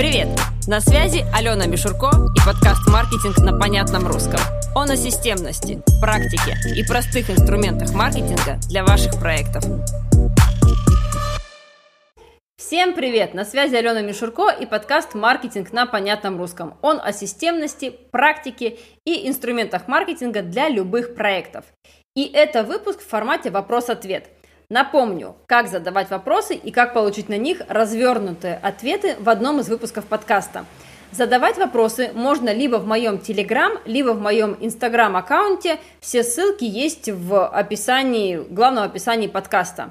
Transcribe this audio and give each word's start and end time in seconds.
Привет! 0.00 0.28
На 0.66 0.80
связи 0.80 1.26
Алена 1.30 1.66
Мишурко 1.66 2.08
и 2.34 2.38
подкаст 2.46 2.88
«Маркетинг 2.88 3.36
на 3.36 3.58
понятном 3.58 4.06
русском». 4.06 4.40
Он 4.74 4.88
о 4.88 4.96
системности, 4.96 5.82
практике 6.00 6.56
и 6.74 6.82
простых 6.82 7.28
инструментах 7.28 7.92
маркетинга 7.92 8.58
для 8.70 8.82
ваших 8.82 9.20
проектов. 9.20 9.62
Всем 12.56 12.94
привет! 12.94 13.34
На 13.34 13.44
связи 13.44 13.74
Алена 13.74 14.00
Мишурко 14.00 14.48
и 14.48 14.64
подкаст 14.64 15.14
«Маркетинг 15.14 15.70
на 15.74 15.84
понятном 15.84 16.38
русском». 16.38 16.78
Он 16.80 16.98
о 16.98 17.12
системности, 17.12 17.90
практике 17.90 18.78
и 19.04 19.28
инструментах 19.28 19.86
маркетинга 19.86 20.40
для 20.40 20.70
любых 20.70 21.14
проектов. 21.14 21.66
И 22.16 22.24
это 22.24 22.62
выпуск 22.62 23.00
в 23.00 23.06
формате 23.06 23.50
«Вопрос-ответ». 23.50 24.30
Напомню, 24.70 25.34
как 25.46 25.66
задавать 25.66 26.10
вопросы 26.10 26.54
и 26.54 26.70
как 26.70 26.94
получить 26.94 27.28
на 27.28 27.36
них 27.36 27.60
развернутые 27.66 28.54
ответы 28.54 29.16
в 29.18 29.28
одном 29.28 29.58
из 29.58 29.68
выпусков 29.68 30.06
подкаста. 30.06 30.64
Задавать 31.10 31.58
вопросы 31.58 32.12
можно 32.14 32.54
либо 32.54 32.76
в 32.76 32.86
моем 32.86 33.18
Телеграм, 33.18 33.72
либо 33.84 34.10
в 34.10 34.20
моем 34.20 34.56
Инстаграм 34.60 35.16
аккаунте. 35.16 35.80
Все 35.98 36.22
ссылки 36.22 36.62
есть 36.62 37.08
в 37.08 37.48
описании, 37.48 38.36
главном 38.48 38.84
описании 38.84 39.26
подкаста. 39.26 39.90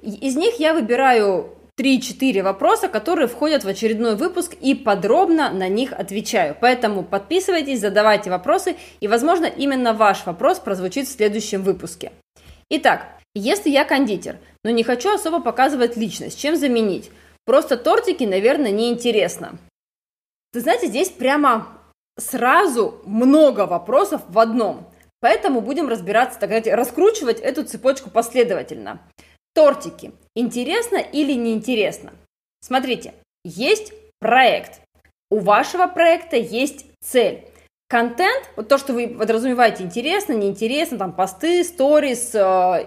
Из 0.00 0.36
них 0.36 0.60
я 0.60 0.72
выбираю 0.72 1.56
3-4 1.76 2.44
вопроса, 2.44 2.86
которые 2.86 3.26
входят 3.26 3.64
в 3.64 3.68
очередной 3.68 4.14
выпуск 4.14 4.54
и 4.60 4.76
подробно 4.76 5.50
на 5.50 5.66
них 5.66 5.92
отвечаю. 5.92 6.56
Поэтому 6.60 7.02
подписывайтесь, 7.02 7.80
задавайте 7.80 8.30
вопросы 8.30 8.76
и, 9.00 9.08
возможно, 9.08 9.46
именно 9.46 9.94
ваш 9.94 10.26
вопрос 10.26 10.60
прозвучит 10.60 11.08
в 11.08 11.12
следующем 11.12 11.64
выпуске. 11.64 12.12
Итак, 12.68 13.18
если 13.34 13.70
я 13.70 13.84
кондитер, 13.84 14.38
но 14.64 14.70
не 14.70 14.82
хочу 14.82 15.12
особо 15.14 15.40
показывать 15.40 15.96
личность, 15.96 16.38
чем 16.38 16.56
заменить? 16.56 17.10
Просто 17.44 17.76
тортики, 17.76 18.24
наверное, 18.24 18.70
неинтересно. 18.70 19.58
Ты 20.52 20.60
знаете, 20.60 20.86
здесь 20.86 21.08
прямо 21.08 21.78
сразу 22.18 23.00
много 23.04 23.66
вопросов 23.66 24.22
в 24.28 24.38
одном. 24.38 24.88
Поэтому 25.20 25.60
будем 25.60 25.88
разбираться, 25.88 26.38
так 26.38 26.50
сказать, 26.50 26.66
раскручивать 26.66 27.40
эту 27.40 27.64
цепочку 27.64 28.10
последовательно. 28.10 29.00
Тортики. 29.54 30.12
Интересно 30.34 30.96
или 30.96 31.32
неинтересно? 31.32 32.12
Смотрите, 32.60 33.14
есть 33.44 33.92
проект. 34.18 34.80
У 35.30 35.38
вашего 35.38 35.86
проекта 35.86 36.36
есть 36.36 36.86
цель. 37.00 37.46
Контент, 37.92 38.48
вот 38.56 38.68
то, 38.68 38.78
что 38.78 38.94
вы 38.94 39.06
подразумеваете, 39.06 39.84
интересно, 39.84 40.32
неинтересно, 40.32 40.96
там 40.96 41.12
посты, 41.12 41.62
сторис, 41.62 42.34
э, 42.34 42.38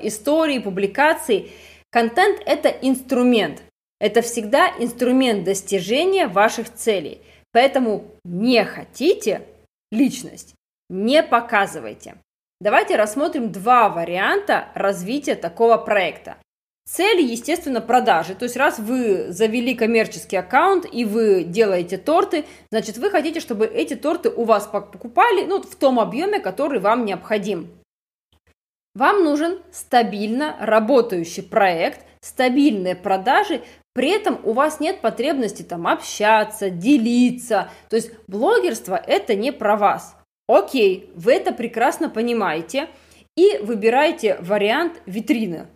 истории, 0.01 0.57
публикации. 0.57 1.51
Контент– 1.91 2.41
это 2.47 2.69
инструмент. 2.69 3.61
Это 3.99 4.23
всегда 4.23 4.67
инструмент 4.79 5.43
достижения 5.43 6.25
ваших 6.25 6.73
целей. 6.73 7.21
Поэтому 7.51 8.15
не 8.23 8.65
хотите 8.65 9.43
личность, 9.91 10.55
не 10.89 11.21
показывайте. 11.21 12.15
Давайте 12.59 12.95
рассмотрим 12.95 13.51
два 13.51 13.89
варианта 13.89 14.69
развития 14.73 15.35
такого 15.35 15.77
проекта. 15.77 16.37
Цель, 16.87 17.21
естественно, 17.21 17.81
продажи. 17.81 18.35
То 18.35 18.43
есть, 18.43 18.55
раз 18.55 18.77
вы 18.77 19.31
завели 19.31 19.73
коммерческий 19.73 20.37
аккаунт 20.37 20.85
и 20.91 21.03
вы 21.03 21.43
делаете 21.43 21.97
торты, 21.97 22.45
значит, 22.69 22.97
вы 22.97 23.09
хотите, 23.09 23.39
чтобы 23.39 23.65
эти 23.65 23.95
торты 23.95 24.29
у 24.29 24.43
вас 24.43 24.67
покупали 24.67 25.45
ну, 25.45 25.61
в 25.61 25.75
том 25.75 25.99
объеме, 25.99 26.39
который 26.39 26.79
вам 26.79 27.05
необходим. 27.05 27.69
Вам 28.93 29.23
нужен 29.23 29.59
стабильно 29.71 30.55
работающий 30.59 31.43
проект, 31.43 32.05
стабильные 32.21 32.95
продажи, 32.95 33.61
при 33.93 34.09
этом 34.09 34.39
у 34.43 34.53
вас 34.53 34.79
нет 34.79 35.01
потребности 35.01 35.63
там 35.63 35.87
общаться, 35.87 36.69
делиться. 36.69 37.69
То 37.89 37.95
есть 37.95 38.11
блогерство 38.27 38.95
это 38.95 39.35
не 39.35 39.51
про 39.51 39.75
вас. 39.75 40.15
Окей, 40.47 41.09
вы 41.15 41.33
это 41.33 41.51
прекрасно 41.51 42.09
понимаете 42.09 42.89
и 43.35 43.57
выбираете 43.57 44.37
вариант 44.39 45.01
витрины. 45.05 45.67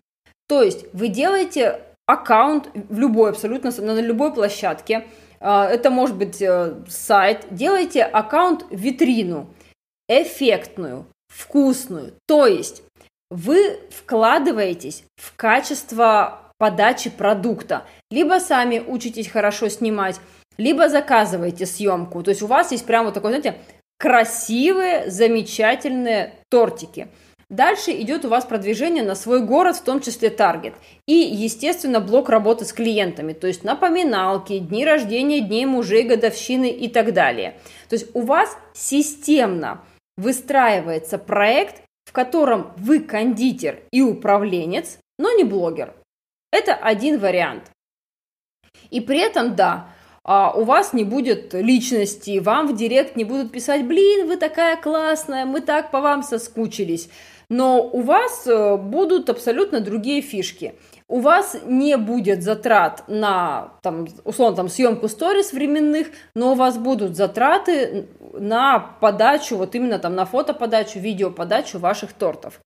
То 0.50 0.64
есть 0.64 0.88
вы 0.94 1.10
делаете 1.10 1.80
аккаунт 2.08 2.70
в 2.74 2.98
любой 2.98 3.30
абсолютно, 3.30 3.72
на 3.72 4.02
любой 4.02 4.34
площадке, 4.34 5.08
а, 5.40 5.70
это 5.70 5.92
может 5.92 6.18
быть 6.18 6.42
э, 6.42 6.74
сайт, 6.90 7.46
делаете 7.52 8.04
аккаунт 8.04 8.66
витрину, 8.72 9.54
эффектную, 10.10 11.06
вкусную. 11.28 12.14
То 12.28 12.48
есть 12.48 12.82
вы 13.30 13.80
вкладываетесь 13.92 15.04
в 15.18 15.36
качество 15.36 16.40
подачи 16.58 17.12
продукта. 17.12 17.86
Либо 18.10 18.40
сами 18.40 18.80
учитесь 18.80 19.30
хорошо 19.30 19.70
снимать, 19.70 20.20
либо 20.58 20.90
заказываете 20.90 21.68
съемку. 21.68 22.24
То 22.24 22.32
есть 22.32 22.42
у 22.42 22.48
вас 22.48 22.72
есть 22.72 22.88
прямо 22.88 23.06
вот 23.06 23.14
такой, 23.14 23.30
знаете, 23.30 23.60
красивые, 24.00 25.12
замечательные 25.12 26.34
тортики– 26.50 27.08
Дальше 27.50 27.92
идет 27.92 28.26
у 28.26 28.30
вас 28.30 28.46
продвижение 28.46 29.04
на 29.04 29.16
свой 29.16 29.42
город, 29.42 29.76
в 29.76 29.84
том 29.84 30.02
числе 30.02 30.30
таргет. 30.30 30.76
И, 31.08 31.14
естественно, 31.16 32.00
блок 32.00 32.30
работы 32.30 32.64
с 32.64 32.74
клиентами, 32.74 33.34
то 33.34 33.48
есть 33.48 33.64
напоминалки, 33.64 34.60
дни 34.60 34.86
рождения, 34.86 35.42
дней 35.42 35.66
мужей, 35.66 36.04
годовщины 36.04 36.70
и 36.70 36.88
так 36.88 37.12
далее. 37.12 37.60
То 37.90 37.96
есть 37.96 38.14
у 38.14 38.22
вас 38.22 38.56
системно 38.74 39.84
выстраивается 40.16 41.18
проект, 41.18 41.82
в 42.06 42.12
котором 42.12 42.72
вы 42.78 43.00
кондитер 43.00 43.80
и 43.92 44.02
управленец, 44.02 45.00
но 45.18 45.32
не 45.32 45.44
блогер. 45.44 45.96
Это 46.52 46.76
один 46.76 47.20
вариант. 47.20 47.72
И 48.92 49.02
при 49.02 49.20
этом, 49.20 49.56
да, 49.56 49.90
а 50.32 50.52
у 50.52 50.64
вас 50.64 50.94
не 50.94 51.04
будет 51.04 51.56
личности, 51.56 52.38
вам 52.38 52.68
в 52.68 52.76
директ 52.76 53.16
не 53.16 53.24
будут 53.24 53.52
писать, 53.52 53.88
блин, 53.88 54.28
вы 54.28 54.38
такая 54.38 54.78
классная, 54.78 55.46
мы 55.46 55.60
так 55.60 55.90
по 55.90 56.02
вам 56.02 56.22
соскучились 56.22 57.10
но 57.50 57.82
у 57.82 58.02
вас 58.02 58.46
э, 58.46 58.78
будут 58.78 59.30
абсолютно 59.30 59.80
другие 59.82 60.22
фишки. 60.22 60.76
У 61.08 61.20
вас 61.20 61.58
не 61.66 61.98
будет 61.98 62.44
затрат 62.44 63.04
на, 63.08 63.74
там, 63.82 64.08
условно, 64.24 64.56
там, 64.56 64.70
съемку 64.70 65.08
сторис 65.08 65.52
временных, 65.52 66.08
но 66.36 66.52
у 66.52 66.56
вас 66.56 66.78
будут 66.78 67.16
затраты 67.16 68.08
на 68.34 68.80
подачу, 68.80 69.58
вот 69.58 69.74
именно 69.74 69.98
там 69.98 70.14
на 70.14 70.28
фотоподачу, 70.28 71.00
видеоподачу 71.00 71.80
ваших 71.80 72.14
тортов. 72.14 72.60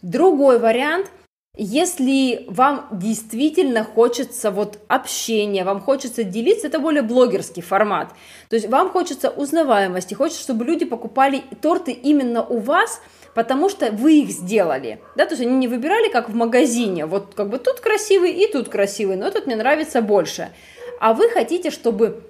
Другой 0.00 0.58
вариант– 0.58 1.10
если 1.58 2.46
вам 2.48 2.88
действительно 2.92 3.84
хочется 3.84 4.50
вот 4.50 4.78
общения, 4.88 5.64
вам 5.64 5.80
хочется 5.80 6.24
делиться, 6.24 6.68
это 6.68 6.78
более 6.78 7.02
блогерский 7.02 7.62
формат. 7.62 8.14
То 8.48 8.56
есть 8.56 8.68
вам 8.68 8.90
хочется 8.90 9.28
узнаваемости, 9.28 10.14
хочется, 10.14 10.40
чтобы 10.40 10.64
люди 10.64 10.84
покупали 10.84 11.42
торты 11.60 11.92
именно 11.92 12.42
у 12.42 12.58
вас– 12.58 13.02
потому 13.38 13.68
что 13.68 13.92
вы 13.92 14.22
их 14.22 14.30
сделали, 14.30 15.00
да, 15.14 15.24
то 15.24 15.34
есть 15.34 15.42
они 15.42 15.54
не 15.54 15.68
выбирали 15.68 16.08
как 16.10 16.28
в 16.28 16.34
магазине, 16.34 17.06
вот 17.06 17.34
как 17.36 17.50
бы 17.50 17.60
тут 17.60 17.78
красивый 17.78 18.32
и 18.32 18.50
тут 18.50 18.68
красивый, 18.68 19.14
но 19.14 19.28
этот 19.28 19.46
мне 19.46 19.54
нравится 19.54 20.02
больше, 20.02 20.50
а 20.98 21.14
вы 21.14 21.28
хотите, 21.30 21.70
чтобы 21.70 22.24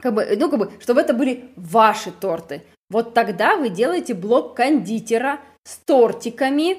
как 0.00 0.14
бы, 0.14 0.36
ну, 0.38 0.48
как 0.48 0.58
бы, 0.60 0.70
чтобы 0.78 1.00
это 1.00 1.14
были 1.14 1.50
ваши 1.56 2.12
торты. 2.12 2.62
Вот 2.90 3.12
тогда 3.12 3.56
вы 3.56 3.70
делаете 3.70 4.14
блок 4.14 4.54
кондитера 4.54 5.40
с 5.64 5.78
тортиками 5.78 6.78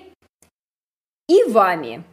и 1.31 1.49
вами. 1.49 2.03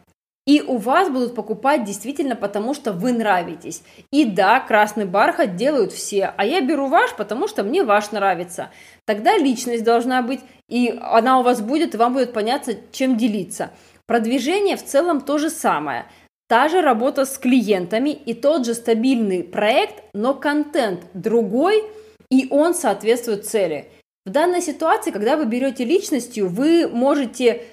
И 0.47 0.61
у 0.61 0.77
вас 0.77 1.09
будут 1.09 1.35
покупать 1.35 1.83
действительно 1.83 2.35
потому, 2.35 2.73
что 2.73 2.91
вы 2.91 3.11
нравитесь. 3.11 3.83
И 4.11 4.25
да, 4.25 4.59
красный 4.59 5.05
бархат 5.05 5.55
делают 5.55 5.91
все, 5.91 6.33
а 6.35 6.45
я 6.45 6.61
беру 6.61 6.87
ваш, 6.87 7.15
потому 7.15 7.47
что 7.47 7.63
мне 7.63 7.83
ваш 7.83 8.11
нравится. 8.11 8.71
Тогда 9.05 9.37
личность 9.37 9.83
должна 9.83 10.23
быть, 10.23 10.39
и 10.67 10.97
она 11.01 11.39
у 11.39 11.43
вас 11.43 11.61
будет, 11.61 11.93
и 11.93 11.97
вам 11.97 12.13
будет 12.13 12.33
понятно, 12.33 12.73
чем 12.91 13.15
делиться. 13.15 13.71
Продвижение 14.07 14.75
в 14.75 14.83
целом 14.83 15.21
то 15.21 15.37
же 15.37 15.51
самое. 15.51 16.05
Та 16.47 16.67
же 16.67 16.81
работа 16.81 17.25
с 17.25 17.37
клиентами 17.37 18.09
и 18.09 18.33
тот 18.33 18.65
же 18.65 18.73
стабильный 18.73 19.43
проект, 19.43 20.03
но 20.13 20.33
контент 20.33 21.01
другой, 21.13 21.83
и 22.31 22.47
он 22.49 22.73
соответствует 22.73 23.45
цели. 23.45 23.91
В 24.25 24.31
данной 24.31 24.61
ситуации, 24.61 25.11
когда 25.11 25.37
вы 25.37 25.45
берете 25.45 25.85
личностью, 25.85 26.47
вы 26.47 26.87
можете 26.87 27.65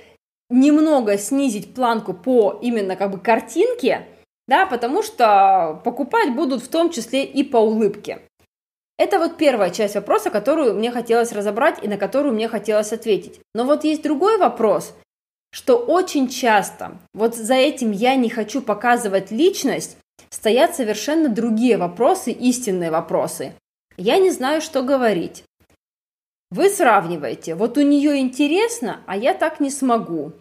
немного 0.50 1.18
снизить 1.18 1.74
планку 1.74 2.14
по 2.14 2.58
именно 2.62 2.96
как 2.96 3.10
бы 3.10 3.18
картинке, 3.18 4.06
да, 4.46 4.66
потому 4.66 5.02
что 5.02 5.80
покупать 5.84 6.34
будут 6.34 6.62
в 6.62 6.68
том 6.68 6.90
числе 6.90 7.24
и 7.24 7.42
по 7.42 7.58
улыбке. 7.58 8.20
Это 8.98 9.18
вот 9.18 9.36
первая 9.36 9.70
часть 9.70 9.94
вопроса, 9.94 10.30
которую 10.30 10.74
мне 10.74 10.90
хотелось 10.90 11.32
разобрать 11.32 11.82
и 11.82 11.88
на 11.88 11.98
которую 11.98 12.34
мне 12.34 12.48
хотелось 12.48 12.92
ответить. 12.92 13.40
Но 13.54 13.64
вот 13.64 13.84
есть 13.84 14.02
другой 14.02 14.38
вопрос, 14.38 14.94
что 15.50 15.76
очень 15.76 16.28
часто 16.28 16.98
вот 17.12 17.34
за 17.34 17.54
этим 17.54 17.90
я 17.90 18.14
не 18.14 18.30
хочу 18.30 18.62
показывать 18.62 19.30
личность, 19.30 19.98
стоят 20.30 20.74
совершенно 20.74 21.28
другие 21.28 21.76
вопросы, 21.76 22.30
истинные 22.30 22.90
вопросы. 22.90 23.52
Я 23.98 24.18
не 24.18 24.30
знаю, 24.30 24.60
что 24.60 24.82
говорить. 24.82 25.44
Вы 26.50 26.70
сравниваете, 26.70 27.54
вот 27.54 27.76
у 27.76 27.82
нее 27.82 28.18
интересно, 28.18 29.00
а 29.06 29.16
я 29.16 29.34
так 29.34 29.58
не 29.60 29.70
смогу. 29.70 30.32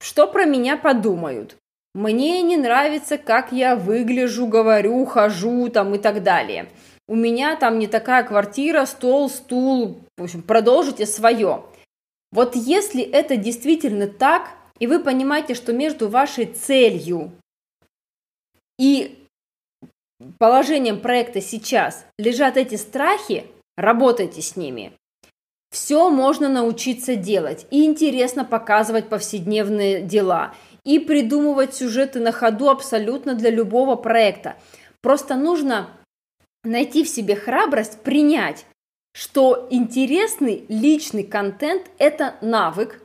Что 0.00 0.26
про 0.26 0.44
меня 0.44 0.76
подумают? 0.76 1.56
Мне 1.94 2.42
не 2.42 2.56
нравится, 2.56 3.16
как 3.16 3.52
я 3.52 3.76
выгляжу, 3.76 4.46
говорю, 4.48 5.04
хожу 5.04 5.68
там 5.68 5.94
и 5.94 5.98
так 5.98 6.24
далее. 6.24 6.68
У 7.06 7.14
меня 7.14 7.54
там 7.54 7.78
не 7.78 7.86
такая 7.86 8.24
квартира, 8.24 8.84
стол, 8.86 9.30
стул. 9.30 10.00
В 10.16 10.24
общем, 10.24 10.42
продолжите 10.42 11.06
свое. 11.06 11.64
Вот 12.32 12.56
если 12.56 13.02
это 13.02 13.36
действительно 13.36 14.08
так, 14.08 14.50
и 14.80 14.88
вы 14.88 14.98
понимаете, 14.98 15.54
что 15.54 15.72
между 15.72 16.08
вашей 16.08 16.46
целью 16.46 17.30
и 18.78 19.24
положением 20.38 21.00
проекта 21.00 21.40
сейчас 21.40 22.04
лежат 22.18 22.56
эти 22.56 22.74
страхи, 22.74 23.46
работайте 23.76 24.42
с 24.42 24.56
ними. 24.56 24.92
Все 25.74 26.08
можно 26.08 26.48
научиться 26.48 27.16
делать. 27.16 27.66
И 27.72 27.84
интересно 27.84 28.44
показывать 28.44 29.08
повседневные 29.08 30.02
дела. 30.02 30.54
И 30.84 31.00
придумывать 31.00 31.74
сюжеты 31.74 32.20
на 32.20 32.30
ходу 32.30 32.70
абсолютно 32.70 33.34
для 33.34 33.50
любого 33.50 33.96
проекта. 33.96 34.54
Просто 35.00 35.34
нужно 35.34 35.90
найти 36.62 37.02
в 37.02 37.08
себе 37.08 37.34
храбрость 37.34 37.98
принять, 38.02 38.66
что 39.14 39.66
интересный 39.68 40.64
личный 40.68 41.24
контент– 41.24 41.90
это 41.98 42.36
навык. 42.40 43.02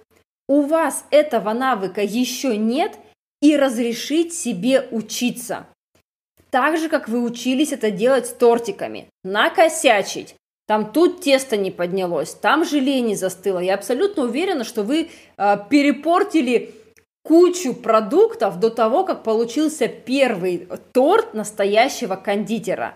У 0.47 0.61
вас 0.61 1.05
этого 1.09 1.53
навыка 1.53 2.03
еще 2.03 2.55
нет, 2.55 2.99
и 3.41 3.57
разрешить 3.57 4.31
себе 4.35 4.87
учиться. 4.91 5.65
Так 6.51 6.77
же, 6.77 6.87
как 6.87 7.09
вы 7.09 7.23
учились 7.23 7.71
это 7.71 7.89
делать 7.89 8.27
с 8.27 8.31
тортиками. 8.31 9.09
Накосячить, 9.23 10.35
там 10.69 10.91
тут 10.91 11.21
тесто 11.21 11.57
не 11.57 11.71
поднялось, 11.71 12.35
там 12.35 12.63
желе 12.63 13.01
не 13.01 13.15
застыло. 13.15 13.57
Я 13.57 13.73
абсолютно 13.73 14.25
уверена, 14.25 14.63
что 14.63 14.83
вы 14.83 15.09
э, 15.35 15.57
перепортили 15.67 16.75
кучу 17.23 17.73
продуктов 17.73 18.59
до 18.59 18.69
того, 18.69 19.03
как 19.03 19.23
получился 19.23 19.87
первый 19.87 20.67
торт 20.91 21.33
настоящего 21.33 22.15
кондитера. 22.17 22.93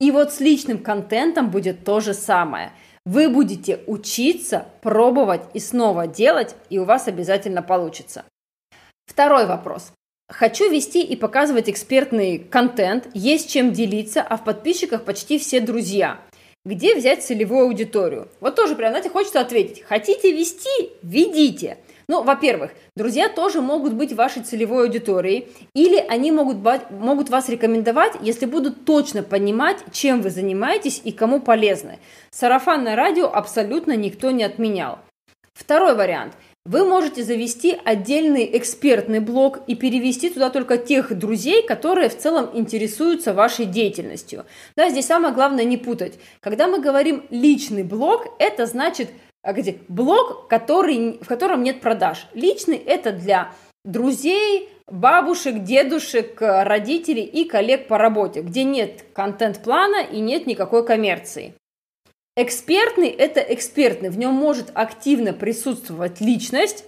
И 0.00 0.10
вот 0.10 0.32
с 0.32 0.40
личным 0.40 0.78
контентом 0.78 1.50
будет 1.50 1.84
то 1.84 2.00
же 2.00 2.14
самое. 2.14 2.72
Вы 3.06 3.28
будете 3.28 3.78
учиться, 3.86 4.66
пробовать 4.82 5.42
и 5.54 5.60
снова 5.60 6.08
делать, 6.08 6.56
и 6.68 6.80
у 6.80 6.84
вас 6.84 7.06
обязательно 7.06 7.62
получится. 7.62 8.24
Второй 9.06 9.46
вопрос. 9.46 9.92
Хочу 10.28 10.68
вести 10.68 11.04
и 11.04 11.14
показывать 11.14 11.70
экспертный 11.70 12.40
контент, 12.40 13.06
есть 13.14 13.52
чем 13.52 13.72
делиться, 13.72 14.20
а 14.20 14.36
в 14.36 14.42
подписчиках 14.42 15.04
почти 15.04 15.38
все 15.38 15.60
друзья. 15.60 16.18
Где 16.64 16.94
взять 16.94 17.22
целевую 17.22 17.66
аудиторию? 17.66 18.28
Вот 18.40 18.54
тоже 18.56 18.74
прям, 18.74 18.90
знаете, 18.90 19.10
хочется 19.10 19.40
ответить. 19.40 19.82
Хотите 19.82 20.32
вести? 20.32 20.92
Ведите. 21.02 21.76
Ну, 22.08 22.22
во-первых, 22.22 22.70
друзья 22.96 23.28
тоже 23.28 23.60
могут 23.60 23.92
быть 23.92 24.14
вашей 24.14 24.42
целевой 24.42 24.84
аудиторией, 24.84 25.48
или 25.74 25.96
они 25.96 26.32
могут, 26.32 26.56
могут 26.90 27.28
вас 27.28 27.48
рекомендовать, 27.50 28.14
если 28.22 28.46
будут 28.46 28.84
точно 28.86 29.22
понимать, 29.22 29.78
чем 29.92 30.22
вы 30.22 30.30
занимаетесь 30.30 31.02
и 31.04 31.12
кому 31.12 31.40
полезны. 31.40 31.98
Сарафанное 32.30 32.96
радио 32.96 33.26
абсолютно 33.26 33.96
никто 33.96 34.30
не 34.30 34.44
отменял. 34.44 34.98
Второй 35.52 35.94
вариант– 35.94 36.34
вы 36.66 36.84
можете 36.84 37.22
завести 37.22 37.78
отдельный 37.84 38.56
экспертный 38.56 39.20
блог 39.20 39.60
и 39.66 39.74
перевести 39.74 40.30
туда 40.30 40.50
только 40.50 40.78
тех 40.78 41.16
друзей, 41.16 41.66
которые 41.66 42.08
в 42.08 42.16
целом 42.16 42.50
интересуются 42.54 43.34
вашей 43.34 43.66
деятельностью. 43.66 44.46
Да, 44.76 44.88
здесь 44.88 45.06
самое 45.06 45.34
главное 45.34 45.64
не 45.64 45.76
путать. 45.76 46.18
Когда 46.40 46.66
мы 46.66 46.80
говорим 46.80 47.24
личный 47.30 47.82
блог, 47.82 48.26
это 48.38 48.66
значит 48.66 49.10
а 49.42 49.52
где, 49.52 49.76
блог, 49.88 50.48
который, 50.48 51.18
в 51.20 51.28
котором 51.28 51.62
нет 51.62 51.82
продаж. 51.82 52.26
Личный 52.32 52.78
это 52.78 53.12
для 53.12 53.52
друзей, 53.84 54.70
бабушек, 54.86 55.62
дедушек, 55.62 56.38
родителей 56.40 57.24
и 57.24 57.44
коллег 57.44 57.86
по 57.86 57.98
работе, 57.98 58.40
где 58.40 58.64
нет 58.64 59.04
контент-плана 59.12 60.02
и 60.02 60.20
нет 60.20 60.46
никакой 60.46 60.86
коммерции. 60.86 61.52
Экспертный– 62.36 63.08
это 63.10 63.40
экспертный, 63.40 64.10
в 64.10 64.18
нем 64.18 64.34
может 64.34 64.72
активно 64.74 65.32
присутствовать 65.32 66.20
личность, 66.20 66.84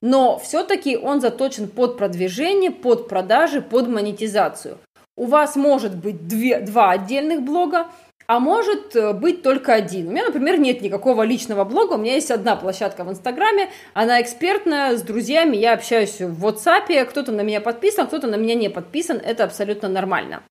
но 0.00 0.40
все-таки 0.40 0.96
он 0.96 1.20
заточен 1.20 1.68
под 1.68 1.96
продвижение, 1.96 2.72
под 2.72 3.08
продажи, 3.08 3.62
под 3.62 3.86
монетизацию. 3.86 4.78
У 5.16 5.26
вас 5.26 5.54
может 5.54 5.96
быть 5.96 6.26
две, 6.26 6.60
два 6.60 6.90
отдельных 6.90 7.42
блога, 7.42 7.86
а 8.26 8.40
может 8.40 8.96
э, 8.96 9.12
быть 9.12 9.42
только 9.42 9.72
один. 9.72 10.08
У 10.08 10.10
меня, 10.10 10.26
например, 10.26 10.58
нет 10.58 10.80
никакого 10.80 11.22
личного 11.22 11.62
блога, 11.62 11.94
у 11.94 11.98
меня 11.98 12.14
есть 12.14 12.32
одна 12.32 12.56
площадка 12.56 13.04
в 13.04 13.10
Инстаграме, 13.10 13.70
она 13.94 14.20
экспертная, 14.20 14.96
с 14.96 15.02
друзьями 15.02 15.56
я 15.56 15.74
общаюсь 15.74 16.20
в 16.20 16.44
WhatsApp, 16.44 17.04
кто-то 17.04 17.30
на 17.30 17.42
меня 17.42 17.60
подписан, 17.60 18.08
кто-то 18.08 18.26
на 18.26 18.34
меня 18.34 18.56
не 18.56 18.68
подписан, 18.68 19.18
это 19.18 19.44
абсолютно 19.44 19.88
нормально. 19.88 20.42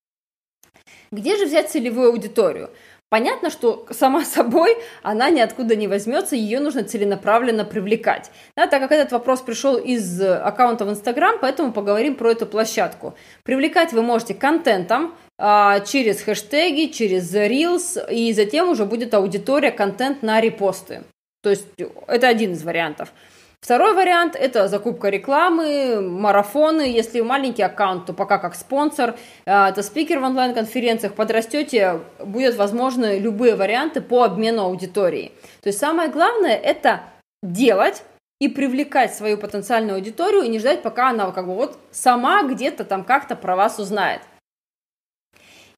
Где 1.10 1.36
же 1.36 1.46
взять 1.46 1.70
целевую 1.70 2.10
аудиторию? 2.10 2.70
Понятно, 3.10 3.50
что 3.50 3.86
сама 3.90 4.24
собой 4.24 4.76
она 5.02 5.30
ниоткуда 5.30 5.76
не 5.76 5.88
возьмется, 5.88 6.36
ее 6.36 6.60
нужно 6.60 6.84
целенаправленно 6.84 7.64
привлекать. 7.64 8.30
Да, 8.56 8.66
так 8.66 8.82
как 8.82 8.92
этот 8.92 9.12
вопрос 9.12 9.40
пришел 9.40 9.76
из 9.76 10.20
аккаунта 10.20 10.84
в 10.84 10.90
Инстаграм, 10.90 11.38
поэтому 11.40 11.72
поговорим 11.72 12.14
про 12.14 12.32
эту 12.32 12.46
площадку. 12.46 13.14
Привлекать 13.44 13.92
вы 13.92 14.02
можете 14.02 14.34
контентом, 14.34 15.14
а, 15.38 15.80
через 15.80 16.20
хэштеги, 16.20 16.90
через 16.90 17.32
Reels, 17.34 18.12
и 18.12 18.32
затем 18.32 18.68
уже 18.68 18.84
будет 18.84 19.14
аудитория, 19.14 19.70
контент 19.70 20.22
на 20.22 20.40
репосты. 20.40 21.02
То 21.42 21.50
есть 21.50 21.66
это 22.08 22.28
один 22.28 22.52
из 22.52 22.64
вариантов. 22.64 23.12
Второй 23.60 23.94
вариант– 23.94 24.36
это 24.38 24.68
закупка 24.68 25.08
рекламы, 25.08 26.00
марафоны. 26.00 26.82
Если 26.82 27.20
маленький 27.20 27.62
аккаунт, 27.62 28.06
то 28.06 28.12
пока 28.12 28.38
как 28.38 28.54
спонсор. 28.54 29.16
Э, 29.46 29.68
это 29.68 29.82
спикер 29.82 30.20
в 30.20 30.24
онлайн-конференциях. 30.24 31.14
Подрастете, 31.14 32.00
будет 32.20 32.54
возможны 32.54 33.18
любые 33.18 33.56
варианты 33.56 34.00
по 34.00 34.22
обмену 34.22 34.62
аудитории. 34.62 35.32
То 35.60 35.68
есть 35.68 35.78
самое 35.78 36.08
главное– 36.08 36.56
это 36.56 37.02
делать 37.42 38.04
и 38.40 38.48
привлекать 38.48 39.14
свою 39.14 39.36
потенциальную 39.36 39.96
аудиторию 39.96 40.42
и 40.42 40.48
не 40.48 40.60
ждать, 40.60 40.82
пока 40.82 41.10
она 41.10 41.30
как 41.32 41.46
бы 41.46 41.54
вот 41.54 41.78
сама 41.90 42.44
где-то 42.44 42.84
там 42.84 43.04
как-то 43.04 43.34
про 43.34 43.56
вас 43.56 43.80
узнает. 43.80 44.22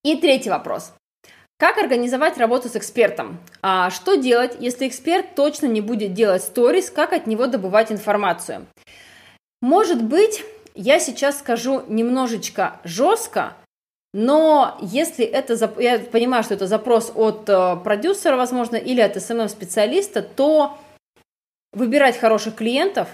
И 0.04 0.16
третий 0.16 0.50
вопрос. 0.50 0.92
Как 1.60 1.76
организовать 1.76 2.38
работу 2.38 2.70
с 2.70 2.76
экспертом? 2.76 3.38
А 3.60 3.90
что 3.90 4.14
делать, 4.14 4.56
если 4.60 4.88
эксперт 4.88 5.34
точно 5.34 5.66
не 5.66 5.82
будет 5.82 6.14
делать 6.14 6.42
сторис? 6.42 6.90
Как 6.90 7.12
от 7.12 7.26
него 7.26 7.46
добывать 7.46 7.92
информацию? 7.92 8.66
Может 9.60 10.02
быть, 10.02 10.42
я 10.74 10.98
сейчас 10.98 11.38
скажу 11.38 11.82
немножечко 11.86 12.80
жестко, 12.82 13.58
но 14.14 14.78
если 14.80 15.26
это, 15.26 15.52
я 15.78 15.98
понимаю, 15.98 16.44
что 16.44 16.54
это 16.54 16.66
запрос 16.66 17.12
от 17.14 17.46
э, 17.46 17.76
продюсера, 17.84 18.38
возможно, 18.38 18.76
или 18.76 19.02
от 19.02 19.18
SMM-специалиста, 19.18 20.22
то 20.22 20.78
выбирать 21.74 22.16
хороших 22.18 22.54
клиентов, 22.54 23.06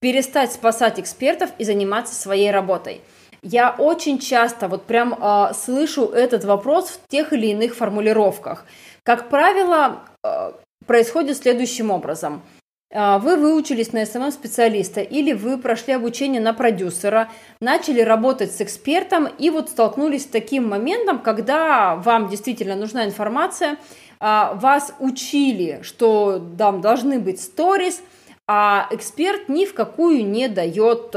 перестать 0.00 0.52
спасать 0.52 1.00
экспертов 1.00 1.50
и 1.58 1.64
заниматься 1.64 2.14
своей 2.14 2.52
работой– 2.52 3.00
я 3.44 3.74
очень 3.78 4.18
часто 4.18 4.68
вот 4.68 4.84
прям 4.84 5.14
э, 5.14 5.52
слышу 5.54 6.06
этот 6.06 6.44
вопрос 6.44 6.88
в 6.88 7.08
тех 7.08 7.32
или 7.32 7.48
иных 7.48 7.76
формулировках. 7.76 8.64
Как 9.02 9.28
правило, 9.28 10.00
э, 10.24 10.52
происходит 10.86 11.36
следующим 11.36 11.90
образом. 11.90 12.42
Вы 12.90 13.36
выучились 13.36 13.92
на 13.92 14.06
СММ-специалиста 14.06 15.00
или 15.00 15.32
вы 15.32 15.58
прошли 15.58 15.94
обучение 15.94 16.40
на 16.40 16.54
продюсера, 16.54 17.28
начали 17.58 18.00
работать 18.00 18.54
с 18.54 18.60
экспертом 18.60 19.26
и 19.26 19.50
вот 19.50 19.68
столкнулись 19.68 20.22
с 20.22 20.26
таким 20.26 20.68
моментом, 20.68 21.18
когда 21.18 21.96
вам 21.96 22.28
действительно 22.28 22.76
нужна 22.76 23.04
информация, 23.04 23.78
вас 24.20 24.94
учили, 25.00 25.80
что 25.82 26.40
там 26.56 26.82
должны 26.82 27.18
быть 27.18 27.40
сторис, 27.40 28.00
а 28.46 28.86
эксперт 28.92 29.48
ни 29.48 29.64
в 29.64 29.74
какую 29.74 30.24
не 30.24 30.46
дает 30.46 31.16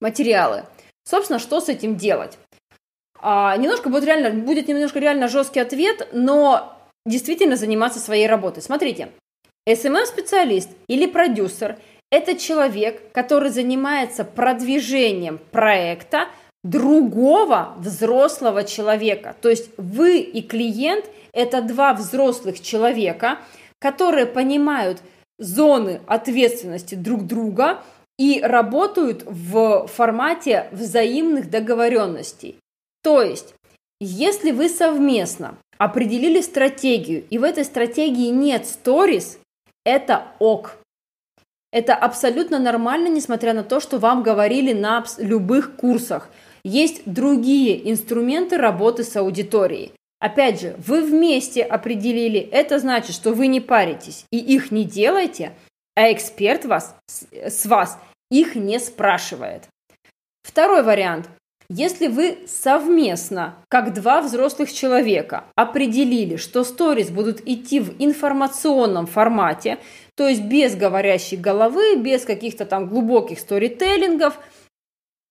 материалы. 0.00 0.64
Собственно, 1.04 1.38
что 1.38 1.60
с 1.60 1.68
этим 1.68 1.96
делать? 1.96 2.38
А, 3.20 3.56
немножко 3.56 3.88
будет 3.88 4.04
реально, 4.04 4.30
будет 4.30 4.68
немножко 4.68 4.98
реально 4.98 5.28
жесткий 5.28 5.60
ответ, 5.60 6.08
но 6.12 6.76
действительно 7.06 7.56
заниматься 7.56 7.98
своей 7.98 8.26
работой. 8.26 8.62
Смотрите, 8.62 9.08
SMM-специалист 9.68 10.70
или 10.86 11.06
продюсер– 11.06 11.78
это 12.10 12.36
человек, 12.36 13.10
который 13.12 13.50
занимается 13.50 14.24
продвижением 14.24 15.38
проекта 15.50 16.28
другого 16.64 17.74
взрослого 17.78 18.64
человека. 18.64 19.34
То 19.40 19.48
есть 19.48 19.70
вы 19.76 20.18
и 20.18 20.42
клиент– 20.42 21.06
это 21.32 21.62
два 21.62 21.94
взрослых 21.94 22.60
человека, 22.60 23.38
которые 23.78 24.26
понимают 24.26 25.00
зоны 25.38 26.00
ответственности 26.06 26.94
друг 26.94 27.26
друга– 27.26 27.82
и 28.18 28.40
работают 28.40 29.22
в 29.24 29.86
формате 29.86 30.68
взаимных 30.72 31.50
договоренностей. 31.50 32.56
То 33.02 33.22
есть, 33.22 33.54
если 34.00 34.50
вы 34.50 34.68
совместно 34.68 35.56
определили 35.78 36.40
стратегию, 36.40 37.24
и 37.30 37.38
в 37.38 37.44
этой 37.44 37.64
стратегии 37.64 38.28
нет 38.28 38.66
сторис, 38.66 39.38
это 39.84 40.24
ок. 40.40 40.76
Это 41.72 41.94
абсолютно 41.94 42.58
нормально, 42.58 43.08
несмотря 43.08 43.52
на 43.52 43.62
то, 43.62 43.78
что 43.78 43.98
вам 43.98 44.22
говорили 44.22 44.72
на 44.72 45.04
любых 45.18 45.76
курсах. 45.76 46.30
Есть 46.64 47.02
другие 47.04 47.90
инструменты 47.90 48.56
работы 48.56 49.04
с 49.04 49.16
аудиторией. 49.16 49.92
Опять 50.20 50.60
же, 50.60 50.74
вы 50.84 51.02
вместе 51.02 51.62
определили, 51.62 52.40
это 52.40 52.80
значит, 52.80 53.14
что 53.14 53.32
вы 53.32 53.46
не 53.46 53.60
паритесь 53.60 54.24
и 54.32 54.38
их 54.38 54.72
не 54.72 54.84
делаете, 54.84 55.52
а 55.98 56.12
эксперт 56.12 56.64
вас, 56.64 56.94
с 57.08 57.66
вас 57.66 57.98
их 58.30 58.54
не 58.54 58.78
спрашивает. 58.78 59.64
Второй 60.44 60.84
вариант. 60.84 61.28
Если 61.68 62.06
вы 62.06 62.38
совместно, 62.46 63.56
как 63.68 63.94
два 63.94 64.22
взрослых 64.22 64.72
человека, 64.72 65.46
определили, 65.56 66.36
что 66.36 66.62
сторис 66.62 67.10
будут 67.10 67.40
идти 67.48 67.80
в 67.80 68.00
информационном 68.00 69.08
формате, 69.08 69.78
то 70.14 70.28
есть 70.28 70.42
без 70.42 70.76
говорящей 70.76 71.36
головы, 71.36 71.96
без 71.96 72.24
каких-то 72.24 72.64
там 72.64 72.86
глубоких 72.88 73.40
сторителлингов, 73.40 74.38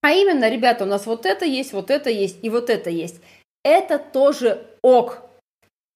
а 0.02 0.12
именно, 0.12 0.50
ребята, 0.50 0.84
у 0.84 0.88
нас 0.88 1.06
вот 1.06 1.26
это 1.26 1.46
есть, 1.46 1.72
вот 1.72 1.90
это 1.90 2.10
есть 2.10 2.40
и 2.42 2.50
вот 2.50 2.70
это 2.70 2.90
есть, 2.90 3.22
это 3.64 4.00
тоже 4.00 4.68
ок. 4.82 5.22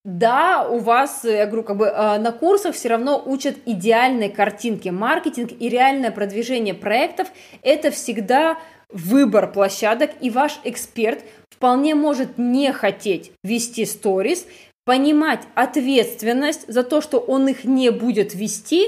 Да, 0.04 0.68
у 0.68 0.80
вас, 0.80 1.24
я 1.24 1.46
говорю, 1.46 1.64
как 1.64 1.78
бы 1.78 1.86
э, 1.86 2.18
на 2.18 2.32
курсах 2.32 2.74
все 2.74 2.90
равно 2.90 3.22
учат 3.24 3.58
идеальной 3.68 4.30
картинке. 4.30 4.92
Маркетинг 4.92 5.52
и 5.60 5.70
реальное 5.70 6.10
продвижение 6.10 6.74
проектов– 6.74 7.28
это 7.62 7.92
всегда 7.92 8.58
выбор 8.90 9.52
площадок, 9.52 10.10
и 10.20 10.32
ваш 10.32 10.60
эксперт 10.64 11.24
вполне 11.52 11.94
может 11.94 12.40
не 12.40 12.74
хотеть 12.74 13.32
вести 13.44 13.86
сторис, 13.86 14.48
понимать 14.86 15.42
ответственность 15.54 16.66
за 16.68 16.84
то, 16.84 17.02
что 17.02 17.20
он 17.20 17.48
их 17.48 17.64
не 17.64 17.92
будет 17.92 18.34
вести, 18.34 18.88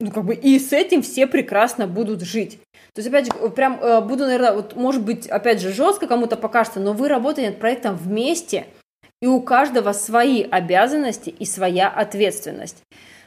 ну, 0.00 0.10
как 0.10 0.26
бы, 0.26 0.34
и 0.34 0.58
с 0.58 0.74
этим 0.74 1.00
все 1.00 1.26
прекрасно 1.26 1.86
будут 1.86 2.20
жить. 2.20 2.58
То 2.92 3.00
есть, 3.00 3.08
опять 3.08 3.24
же, 3.24 3.48
прям 3.50 3.80
э, 3.80 4.02
буду, 4.02 4.24
наверное, 4.24 4.52
вот, 4.52 4.76
может 4.76 5.02
быть, 5.02 5.26
опять 5.26 5.62
же, 5.62 5.72
жестко 5.72 6.06
кому-то 6.06 6.36
покажется, 6.36 6.80
но 6.80 6.92
вы 6.92 7.08
работаете 7.08 7.50
над 7.50 7.58
проектом 7.58 7.96
вместе, 7.96 8.66
и 9.20 9.26
у 9.26 9.40
каждого 9.40 9.92
свои 9.92 10.42
обязанности 10.42 11.30
и 11.30 11.44
своя 11.44 11.88
ответственность. 11.88 12.82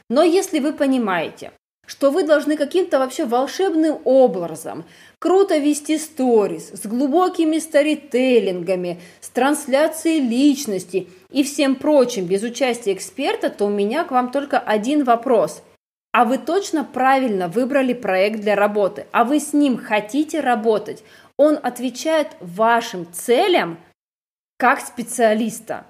Но 0.08 0.22
если 0.22 0.58
вы 0.58 0.72
понимаете, 0.72 1.52
что 1.86 2.12
вы 2.12 2.22
должны 2.22 2.56
каким-то 2.56 3.00
вообще 3.00 3.24
волшебным 3.24 3.98
образом 4.04 4.84
круто 5.18 5.58
вести 5.58 5.98
сторис 5.98 6.70
с 6.72 6.86
глубокими 6.86 7.58
старителлингами, 7.58 9.00
с 9.20 9.28
трансляцией 9.28 10.20
личности 10.20 11.08
и 11.30 11.42
всем 11.42 11.74
прочим 11.74 12.26
без 12.26 12.44
участия 12.44 12.92
эксперта, 12.92 13.50
то 13.50 13.66
у 13.66 13.70
меня 13.70 14.04
к 14.04 14.12
вам 14.12 14.30
только 14.30 14.60
один 14.60 15.02
вопрос. 15.02 15.64
А 16.12 16.24
вы 16.24 16.38
точно 16.38 16.84
правильно 16.84 17.48
выбрали 17.48 17.92
проект 17.92 18.40
для 18.40 18.54
работы? 18.54 19.06
А 19.10 19.24
вы 19.24 19.40
с 19.40 19.52
ним 19.52 19.76
хотите 19.76 20.40
работать? 20.40 21.02
Он 21.36 21.58
отвечает 21.60 22.28
вашим 22.40 23.06
целям 23.12 23.78
как 24.60 24.80
специалиста? 24.80 25.86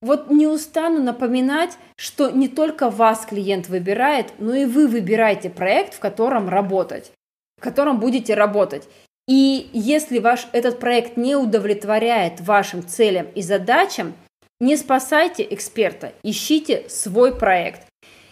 Вот 0.00 0.30
не 0.30 0.46
устану 0.46 1.02
напоминать, 1.02 1.76
что 1.96 2.30
не 2.30 2.48
только 2.48 2.88
вас 2.88 3.26
клиент 3.26 3.68
выбирает, 3.68 4.32
но 4.38 4.54
и 4.54 4.64
вы 4.64 4.88
выбираете 4.88 5.50
проект, 5.50 5.92
в 5.92 6.00
котором 6.00 6.48
работать, 6.48 7.12
в 7.58 7.62
котором 7.62 8.00
будете 8.00 8.32
работать. 8.32 8.88
И 9.28 9.68
если 9.74 10.18
ваш 10.18 10.48
этот 10.52 10.80
проект 10.80 11.18
не 11.18 11.36
удовлетворяет 11.36 12.40
вашим 12.40 12.86
целям 12.86 13.26
и 13.34 13.42
задачам, 13.42 14.14
не 14.60 14.78
спасайте 14.78 15.46
эксперта, 15.50 16.12
ищите 16.22 16.88
свой 16.88 17.36
проект. 17.36 17.86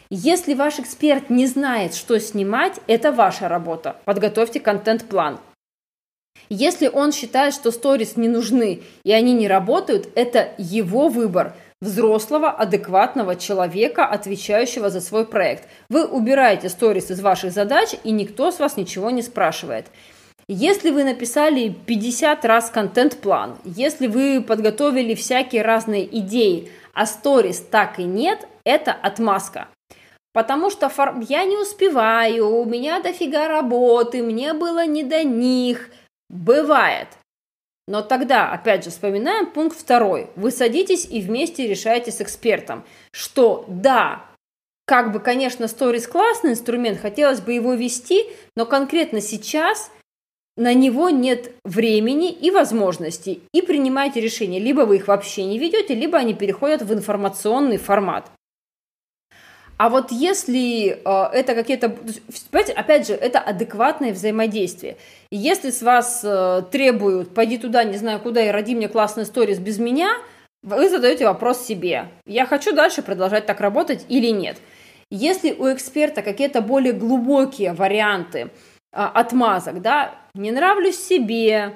Если 0.08 0.54
ваш 0.54 0.78
эксперт 0.78 1.28
не 1.28 1.46
знает, 1.46 1.94
что 1.94 2.18
снимать, 2.18 2.80
это 2.86 3.12
ваша 3.12 3.48
работа. 3.48 3.96
Подготовьте 4.06 4.60
контент-план. 4.60 5.40
Если 6.54 6.86
он 6.86 7.12
считает, 7.12 7.54
что 7.54 7.70
сторис 7.70 8.18
не 8.18 8.28
нужны 8.28 8.82
и 9.04 9.12
они 9.12 9.32
не 9.32 9.48
работают, 9.48 10.10
это 10.14 10.50
его 10.58 11.08
выбор 11.08 11.54
взрослого, 11.80 12.50
адекватного 12.50 13.36
человека, 13.36 14.04
отвечающего 14.04 14.90
за 14.90 15.00
свой 15.00 15.24
проект. 15.24 15.66
Вы 15.88 16.04
убираете 16.04 16.68
сторис 16.68 17.10
из 17.10 17.22
ваших 17.22 17.52
задач, 17.52 17.94
и 18.04 18.10
никто 18.10 18.50
с 18.50 18.58
вас 18.58 18.76
ничего 18.76 19.10
не 19.10 19.22
спрашивает. 19.22 19.86
Если 20.46 20.90
вы 20.90 21.04
написали 21.04 21.74
50 21.86 22.44
раз 22.44 22.68
контент-план, 22.68 23.56
если 23.64 24.06
вы 24.06 24.42
подготовили 24.42 25.14
всякие 25.14 25.62
разные 25.62 26.04
идеи, 26.18 26.70
а 26.92 27.06
сторис 27.06 27.60
так 27.60 27.98
и 27.98 28.04
нет, 28.04 28.46
это 28.64 28.92
отмазка. 28.92 29.68
Потому 30.34 30.70
что 30.70 30.92
я 31.26 31.44
не 31.44 31.56
успеваю, 31.56 32.46
у 32.46 32.66
меня 32.66 33.00
дофига 33.00 33.48
работы, 33.48 34.22
мне 34.22 34.52
было 34.52 34.84
не 34.84 35.02
до 35.02 35.24
них– 35.24 35.88
Бывает. 36.32 37.08
Но 37.86 38.00
тогда, 38.00 38.50
опять 38.50 38.84
же, 38.84 38.90
вспоминаем 38.90 39.46
пункт 39.46 39.78
второй. 39.78 40.30
Вы 40.34 40.50
садитесь 40.50 41.06
и 41.08 41.20
вместе 41.20 41.68
решаете 41.68 42.10
с 42.10 42.20
экспертом, 42.20 42.84
что 43.12 43.66
да, 43.68 44.24
как 44.86 45.12
бы, 45.12 45.20
конечно, 45.20 45.68
сторис 45.68 46.08
классный 46.08 46.52
инструмент, 46.52 46.98
хотелось 46.98 47.40
бы 47.40 47.52
его 47.52 47.74
вести, 47.74 48.24
но 48.56 48.64
конкретно 48.64 49.20
сейчас 49.20 49.90
на 50.56 50.72
него 50.72 51.10
нет 51.10 51.52
времени 51.64 52.32
и 52.32 52.50
возможностей. 52.50 53.42
И 53.52 53.60
принимаете 53.60 54.20
решение, 54.20 54.60
либо 54.60 54.82
вы 54.82 54.96
их 54.96 55.08
вообще 55.08 55.44
не 55.44 55.58
ведете, 55.58 55.94
либо 55.94 56.16
они 56.16 56.32
переходят 56.32 56.82
в 56.82 56.94
информационный 56.94 57.76
формат. 57.76 58.30
А 59.82 59.88
вот 59.88 60.12
если 60.12 60.90
э, 60.90 61.24
это 61.32 61.56
какие-то... 61.56 61.88
Понимаете, 62.52 62.72
опять 62.72 63.08
же, 63.08 63.14
это 63.14 63.40
адекватное 63.40 64.12
взаимодействие. 64.12 64.96
Если 65.32 65.70
с 65.70 65.82
вас 65.82 66.20
э, 66.22 66.62
требуют, 66.70 67.34
пойди 67.34 67.58
туда, 67.58 67.82
не 67.82 67.96
знаю 67.96 68.20
куда, 68.20 68.46
и 68.46 68.52
роди 68.52 68.76
мне 68.76 68.86
классный 68.86 69.26
сторис 69.26 69.58
без 69.58 69.80
меня, 69.80 70.18
вы 70.62 70.88
задаете 70.88 71.26
вопрос 71.26 71.66
себе. 71.66 72.06
Я 72.26 72.46
хочу 72.46 72.72
дальше 72.72 73.02
продолжать 73.02 73.46
так 73.46 73.58
работать 73.60 74.06
или 74.08 74.28
нет? 74.28 74.58
Если 75.10 75.50
у 75.50 75.66
эксперта 75.74 76.22
какие-то 76.22 76.60
более 76.60 76.92
глубокие 76.92 77.72
варианты 77.72 78.38
э, 78.38 78.48
отмазок, 78.92 79.82
да, 79.82 80.14
не 80.34 80.52
нравлюсь 80.52 81.04
себе, 81.04 81.74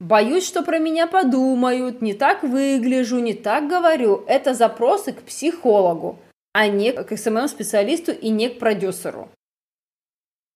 боюсь, 0.00 0.44
что 0.44 0.64
про 0.64 0.80
меня 0.80 1.06
подумают, 1.06 2.02
не 2.02 2.14
так 2.14 2.42
выгляжу, 2.42 3.20
не 3.20 3.34
так 3.34 3.68
говорю, 3.68 4.24
это 4.26 4.54
запросы 4.54 5.12
к 5.12 5.22
психологу 5.22 6.18
а 6.54 6.68
не 6.68 6.92
к 6.92 7.12
SMM-специалисту 7.12 8.12
и 8.12 8.30
не 8.30 8.48
к 8.48 8.58
продюсеру. 8.58 9.28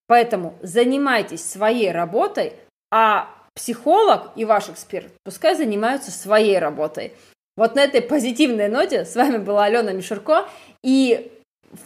Поэтому 0.06 0.56
занимайтесь 0.62 1.44
своей 1.44 1.90
работой, 1.90 2.54
а 2.90 3.28
психолог 3.54 4.30
и 4.36 4.44
ваш 4.44 4.70
эксперт 4.70 5.12
пускай 5.24 5.54
занимаются 5.54 6.10
своей 6.10 6.58
работой. 6.58 7.12
Вот 7.56 7.74
на 7.74 7.80
этой 7.80 8.00
позитивной 8.00 8.68
ноте 8.68 9.04
с 9.04 9.16
вами 9.16 9.38
была 9.38 9.64
Алена 9.64 9.92
Мишурко, 9.92 10.48
и 10.84 11.32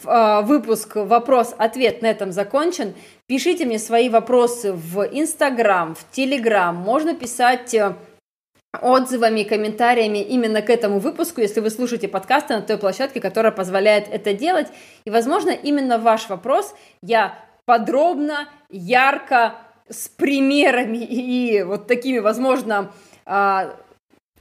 а, 0.05 0.43
выпуск 0.43 0.95
«Вопрос-ответ» 0.95 2.03
на 2.03 2.07
этом 2.07 2.31
закончен. 2.31 2.93
Пишите 3.27 3.65
мне 3.65 3.79
свои 3.79 4.07
вопросы 4.09 4.71
в 4.71 5.01
Инстаграм, 5.11 5.95
в 5.95 6.05
Телеграм, 6.11 6.75
можно 6.75 7.15
писать 7.15 7.73
э, 7.73 7.95
отзывами, 8.81 9.43
комментариями 9.43 10.17
именно 10.17 10.61
к 10.61 10.69
этому 10.69 10.99
выпуску, 10.99 11.41
если 11.41 11.59
вы 11.59 11.69
слушаете 11.69 12.07
подкасты 12.07 12.55
на 12.55 12.61
той 12.61 12.77
площадке, 12.77 13.21
которая 13.21 13.51
позволяет 13.51 14.07
это 14.09 14.33
делать. 14.33 14.67
И, 15.05 15.09
возможно, 15.09 15.51
именно 15.51 15.97
ваш 15.97 16.29
вопрос 16.29 16.73
я 17.01 17.39
подробно, 17.65 18.49
ярко, 18.69 19.55
с 19.89 20.07
примерами 20.09 20.97
и 21.05 21.63
вот 21.63 21.87
такими, 21.87 22.19
возможно, 22.19 22.91
а, 23.25 23.75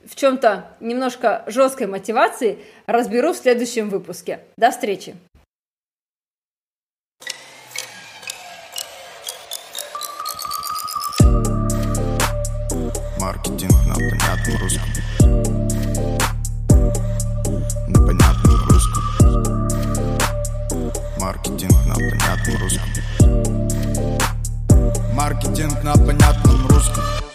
в 0.04 0.16
чем-то 0.16 0.66
немножко 0.80 1.44
жесткой 1.46 1.86
мотивации 1.86 2.58
разберу 2.86 3.32
в 3.32 3.36
следующем 3.36 3.88
выпуске. 3.88 4.40
До 4.56 4.70
встречи! 4.70 5.14
маркетинг 13.32 13.72
на 13.86 13.94
понятном 13.94 14.56
русском. 14.60 14.88
На 17.88 17.98
понятном 18.06 18.68
русском. 18.68 19.02
Маркетинг 21.18 21.72
на 21.86 21.94
понятном 21.94 22.56
русском. 22.60 22.88
Маркетинг 25.14 25.82
на 25.82 25.92
понятном 25.94 26.66
русском. 26.66 27.31